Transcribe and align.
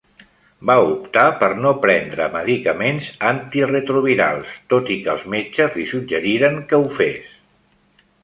Va 0.67 0.75
optar 0.91 1.25
per 1.41 1.49
no 1.65 1.73
prendre 1.81 2.29
medicaments 2.35 3.09
antiretrovirals, 3.33 4.57
tot 4.75 4.91
i 4.95 4.99
que 5.03 5.13
els 5.15 5.27
metges 5.37 5.77
li 5.81 5.87
suggeriren 5.93 6.57
que 6.73 6.81
ho 6.81 6.89
fes. 6.97 7.29